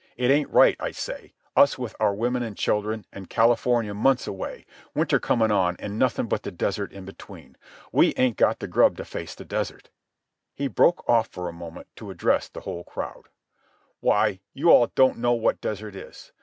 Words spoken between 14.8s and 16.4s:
don't know what desert is.